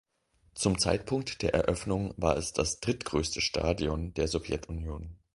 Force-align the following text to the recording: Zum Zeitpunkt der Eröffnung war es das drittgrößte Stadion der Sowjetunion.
Zum 0.55 0.79
Zeitpunkt 0.79 1.43
der 1.43 1.53
Eröffnung 1.53 2.15
war 2.17 2.35
es 2.35 2.53
das 2.53 2.79
drittgrößte 2.79 3.39
Stadion 3.39 4.15
der 4.15 4.27
Sowjetunion. 4.27 5.19